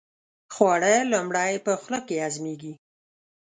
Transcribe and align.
خواړه 0.53 0.93
لومړی 1.11 1.53
په 1.65 1.71
خولې 1.81 1.99
کې 2.07 2.15
هضمېږي. 2.25 2.73